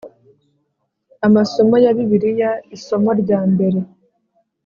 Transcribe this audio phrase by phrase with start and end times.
[1.27, 3.79] Amasomo ya Bibiliya isomo rya mbere